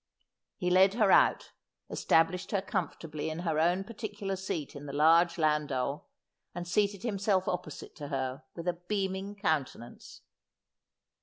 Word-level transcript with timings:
He 0.57 0.71
led 0.71 0.95
her 0.95 1.11
out, 1.11 1.51
established 1.91 2.49
her 2.49 2.61
comfortably 2.63 3.29
in 3.29 3.41
her 3.45 3.59
own 3.59 3.83
par 3.83 3.93
ticular 3.93 4.35
seat 4.35 4.75
in 4.75 4.87
the 4.87 4.93
large 4.93 5.37
landau, 5.37 6.05
and 6.55 6.67
seated 6.67 7.03
himself 7.03 7.47
opposite 7.47 7.95
to 7.97 8.07
her 8.07 8.41
with 8.55 8.67
a 8.67 8.73
beaming 8.73 9.35
countenance. 9.35 10.21